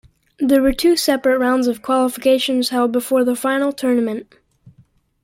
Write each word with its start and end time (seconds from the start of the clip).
There 0.39 0.63
were 0.63 0.73
two 0.73 0.95
separate 0.97 1.37
rounds 1.37 1.67
of 1.67 1.83
qualifications 1.83 2.69
held 2.69 2.91
before 2.91 3.23
the 3.23 3.35
Final 3.35 3.71
Tournament. 3.71 4.33